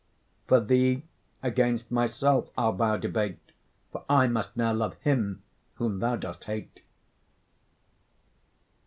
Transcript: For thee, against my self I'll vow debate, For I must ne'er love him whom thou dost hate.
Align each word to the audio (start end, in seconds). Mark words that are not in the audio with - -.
For 0.47 0.59
thee, 0.59 1.03
against 1.43 1.91
my 1.91 2.07
self 2.07 2.49
I'll 2.57 2.71
vow 2.71 2.97
debate, 2.97 3.51
For 3.91 4.03
I 4.09 4.25
must 4.25 4.57
ne'er 4.57 4.73
love 4.73 4.95
him 5.01 5.43
whom 5.75 5.99
thou 5.99 6.15
dost 6.15 6.45
hate. 6.45 6.81